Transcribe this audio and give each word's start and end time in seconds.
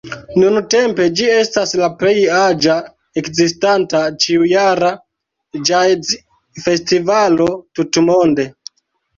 Nuntempe 0.41 1.03
ĝi 1.19 1.27
estas 1.33 1.73
la 1.81 1.89
plej 1.99 2.13
aĝa 2.37 2.77
ekzistanta, 3.23 4.01
ĉiujara 4.25 4.89
ĵazfestivalo 5.71 7.51
tutmonde. 7.79 8.51